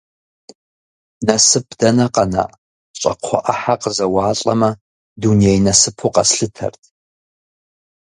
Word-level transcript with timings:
Насып 1.25 1.67
дэнэ 1.79 2.07
къэна, 2.13 2.43
щӏакхъуэ 2.99 3.39
ӏыхьэ 3.45 3.75
къызэуалӏэмэ, 3.81 4.69
дуней 5.21 5.57
насыпу 5.65 6.09
къэслъытэрт. 6.13 6.81